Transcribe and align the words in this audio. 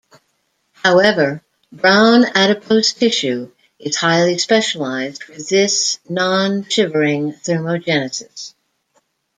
However, 0.71 1.43
brown 1.71 2.25
adipose 2.35 2.91
tissue 2.93 3.51
is 3.77 3.97
highly 3.97 4.39
specialized 4.39 5.21
for 5.21 5.33
this 5.33 5.99
non-shivering 6.09 7.33
thermogenesis. 7.33 8.55